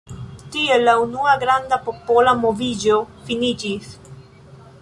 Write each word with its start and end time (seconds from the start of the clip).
Tiel 0.53 0.85
la 0.87 0.95
unua 1.01 1.35
granda 1.43 1.79
popola 1.89 2.35
moviĝo 2.47 2.99
finiĝis. 3.29 3.97